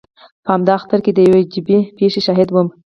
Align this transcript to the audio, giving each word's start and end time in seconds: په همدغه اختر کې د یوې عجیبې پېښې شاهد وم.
په 0.43 0.49
همدغه 0.55 0.75
اختر 0.79 0.99
کې 1.05 1.11
د 1.13 1.17
یوې 1.27 1.41
عجیبې 1.45 1.77
پېښې 1.97 2.21
شاهد 2.27 2.49
وم. 2.51 2.67